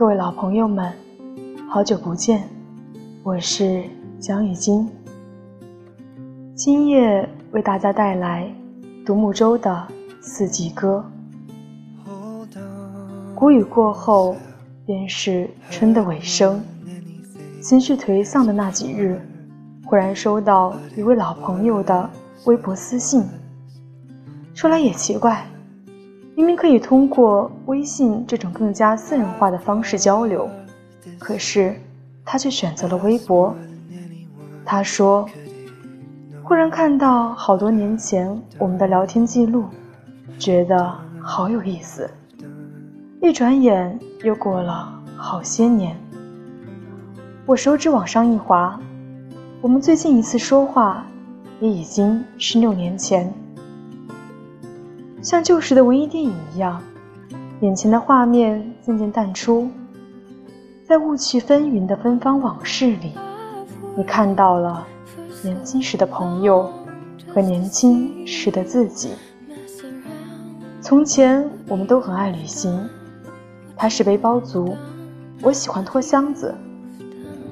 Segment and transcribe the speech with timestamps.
[0.00, 0.90] 各位老朋友们，
[1.68, 2.48] 好久不见，
[3.22, 3.84] 我是
[4.18, 4.88] 蒋雨金。
[6.54, 8.50] 今夜为大家带来
[9.04, 9.70] 独木舟的
[10.22, 11.04] 《四季歌》。
[13.34, 14.34] 谷雨过后，
[14.86, 16.64] 便是春的尾声。
[17.60, 19.20] 情绪颓丧的那几日，
[19.84, 22.08] 忽然收到一位老朋友的
[22.46, 23.22] 微博私信。
[24.54, 25.44] 说来也奇怪。
[26.40, 30.48] 明明可以通过微信这种更加私人化的方式交流，
[31.18, 31.78] 可是
[32.24, 33.54] 他却选择了微博。
[34.64, 35.28] 他说
[36.42, 39.66] ：“忽然看到好多年前我们的聊天记录，
[40.38, 40.90] 觉得
[41.20, 42.08] 好有意思。
[43.20, 45.94] 一转眼又过了好些年。
[47.44, 48.80] 我手指往上一滑，
[49.60, 51.04] 我们最近一次说话，
[51.60, 53.30] 也已经是六年前。”
[55.22, 56.82] 像旧时的文艺电影一样，
[57.60, 59.68] 眼前的画面渐渐淡出，
[60.84, 63.12] 在雾气纷纭的芬芳往事里，
[63.94, 64.86] 你看到了
[65.42, 66.72] 年轻时的朋友
[67.28, 69.10] 和年轻时的自己。
[70.80, 72.88] 从前我们都很爱旅行，
[73.76, 74.74] 他是背包族，
[75.42, 76.54] 我喜欢拖箱子，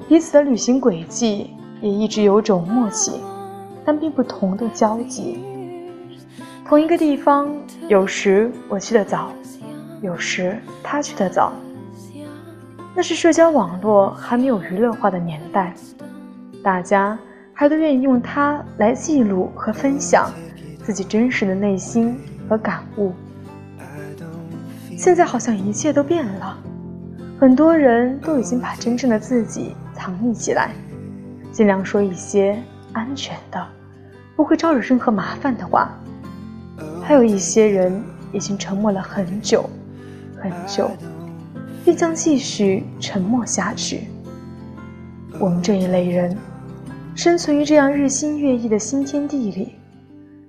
[0.07, 3.21] 彼此的旅行轨迹也一直有种默契，
[3.85, 5.37] 但并不同的交集。
[6.69, 7.51] 同一个地方，
[7.87, 9.33] 有时我去的早，
[10.03, 11.51] 有时他去的早。
[12.93, 15.73] 那是社交网络还没有娱乐化的年代，
[16.63, 17.17] 大家
[17.55, 20.31] 还都愿意用它来记录和分享
[20.83, 22.15] 自己真实的内心
[22.47, 23.13] 和感悟。
[24.95, 26.55] 现在好像一切都变了，
[27.39, 30.69] 很多人都已经把真正的自己藏匿起来，
[31.51, 32.61] 尽量说一些
[32.93, 33.67] 安全的、
[34.35, 35.91] 不会招惹任何麻烦的话。
[37.09, 39.67] 还有一些人已经沉默了很久，
[40.39, 40.91] 很久，
[41.83, 44.03] 必将继续沉默下去。
[45.39, 46.37] 我们这一类人，
[47.15, 49.73] 生存于这样日新月异的新天地里，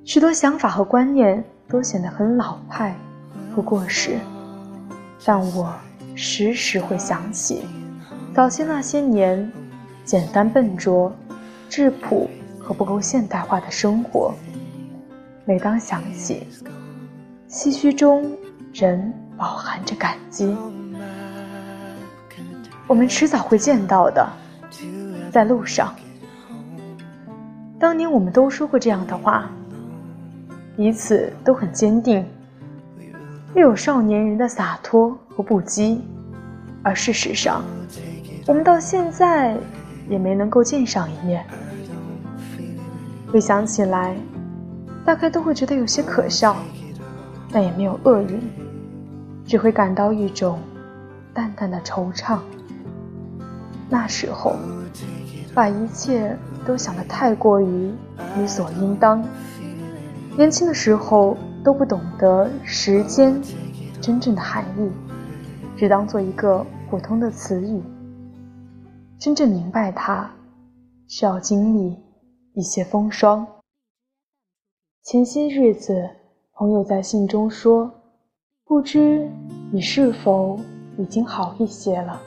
[0.04, 2.94] 许多想法和观念都显得很老派
[3.56, 4.18] 和过时。
[5.24, 5.74] 但我
[6.14, 7.62] 时时会想起
[8.34, 9.50] 早些那些年，
[10.04, 11.10] 简单笨拙、
[11.70, 12.28] 质朴
[12.58, 14.34] 和不够现代化的生活。
[15.44, 16.46] 每当想起，
[17.48, 18.30] 唏嘘中
[18.72, 20.56] 仍饱含着感激。
[22.86, 24.28] 我们迟早会见到的，
[25.32, 25.94] 在路上。
[27.78, 29.50] 当年我们都说过这样的话，
[30.76, 32.24] 彼此都很坚定，
[33.54, 35.98] 又有少年人的洒脱和不羁。
[36.82, 37.64] 而事实上，
[38.46, 39.56] 我们到现在
[40.08, 41.44] 也没能够见上一面。
[43.32, 44.14] 回想起来。
[45.04, 46.56] 大概都会觉得有些可笑，
[47.50, 48.38] 但也没有恶意，
[49.44, 50.60] 只会感到一种
[51.34, 52.38] 淡淡的惆怅。
[53.88, 54.56] 那时候，
[55.52, 57.92] 把一切都想得太过于
[58.36, 59.24] 理所应当。
[60.36, 63.42] 年轻的时候都不懂得时间
[64.00, 64.88] 真正的含义，
[65.76, 67.82] 只当做一个普通的词语。
[69.18, 70.30] 真正明白它，
[71.08, 71.98] 需要经历
[72.54, 73.44] 一些风霜。
[75.02, 76.08] 前些日子，
[76.52, 77.90] 朋友在信中说
[78.66, 79.26] ：“不知
[79.72, 80.60] 你是否
[80.98, 82.20] 已经好一些了？”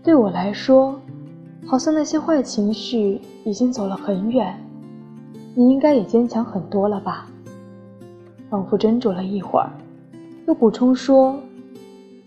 [0.00, 0.98] 对我来说，
[1.66, 4.56] 好像那些坏情绪已经走了很远。
[5.56, 7.28] 你应该也坚强很多了吧？
[8.48, 9.68] 仿佛斟酌了一会儿，
[10.46, 11.36] 又补充说：“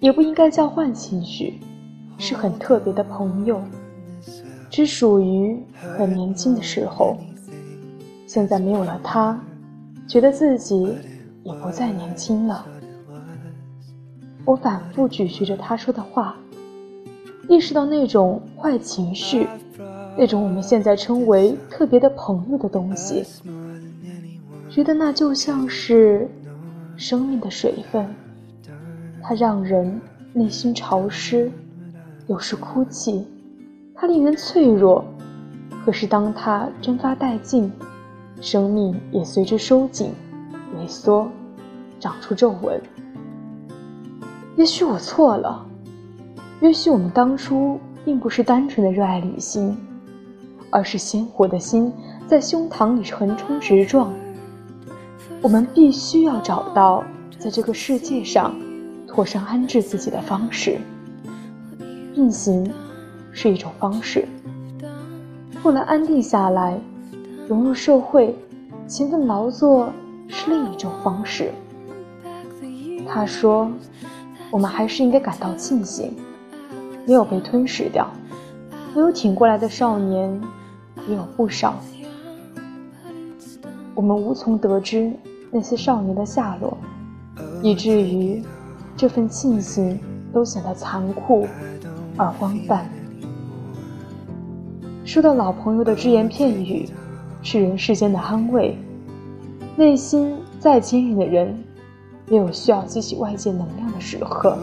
[0.02, 1.62] 也不应该叫坏情绪，
[2.18, 3.62] 是很特别的朋友，
[4.70, 5.58] 只属于
[5.98, 7.16] 很年轻的时候。”
[8.36, 9.40] 现在没有了他，
[10.10, 10.94] 觉得自己
[11.46, 12.66] 也不再年轻了。
[14.44, 16.36] 我反复咀嚼着他说的话，
[17.48, 19.48] 意识到那种坏情绪，
[20.18, 23.24] 那种我们现在称为特别的朋友的东西，
[24.70, 26.30] 觉得那就像是
[26.98, 28.06] 生命的水分，
[29.24, 30.02] 它让人
[30.34, 31.50] 内心潮湿，
[32.28, 33.26] 有时哭泣，
[33.96, 35.06] 它令人脆弱，
[35.86, 37.72] 可是当它蒸发殆尽。
[38.42, 40.14] 生命也随之收紧、
[40.78, 41.30] 萎缩，
[42.00, 42.82] 长出皱纹。
[44.56, 45.66] 也许我错了，
[46.62, 49.78] 也许我们当初并不是单纯的热爱旅行，
[50.70, 51.92] 而是鲜活的心
[52.28, 54.14] 在胸膛里横冲直撞。
[55.42, 57.04] 我们必须要找到
[57.38, 58.56] 在这个世界上
[59.08, 60.78] 妥善安置自己的方式。
[62.16, 62.72] 运行
[63.32, 64.28] 是一种方式，
[65.62, 66.80] 后来安定下来。
[67.48, 68.36] 融入社会，
[68.88, 69.94] 勤奋劳作
[70.28, 71.52] 是另一种方式。
[73.08, 73.72] 他说
[74.50, 76.16] ：“我们还是应该感到庆幸，
[77.06, 78.10] 没有被吞噬掉，
[78.96, 80.42] 没有挺过来的少年
[81.08, 81.76] 也有不少。
[83.94, 85.14] 我们无从得知
[85.52, 86.76] 那些少年的下落，
[87.62, 88.44] 以至于
[88.98, 90.00] 这份庆幸
[90.34, 91.48] 都显得残酷
[92.18, 92.90] 而荒诞。
[95.06, 96.90] 说到老朋友的只言片语，
[97.46, 98.76] 是人世间的安慰。
[99.76, 101.56] 内心再坚韧的人，
[102.28, 104.58] 也有需要吸取外界能量的时刻。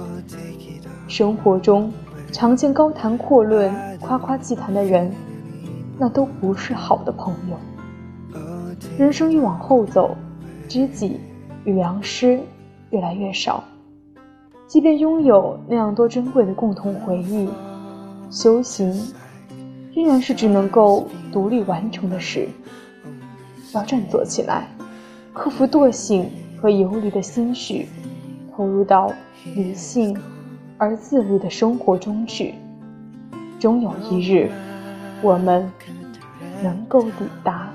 [1.06, 1.92] 生活中
[2.32, 5.12] 常见高谈阔论、夸夸其谈的人，
[5.96, 7.56] 那都不是好的朋友。
[8.98, 10.16] 人生越往后走，
[10.68, 11.20] 知己
[11.64, 12.40] 与良师
[12.90, 13.62] 越来越少。
[14.66, 17.48] 即便拥有那样多珍贵的共同回忆，
[18.28, 18.92] 修行
[20.02, 22.48] 依然是只能够独立完成的事。
[23.72, 24.66] 要振作起来，
[25.32, 26.28] 克服惰性
[26.60, 27.86] 和游离的心绪，
[28.52, 29.12] 投入到
[29.54, 30.20] 理性
[30.76, 32.56] 而自律的生活中去。
[33.60, 34.50] 终有一日，
[35.22, 35.70] 我们
[36.64, 37.71] 能够抵达。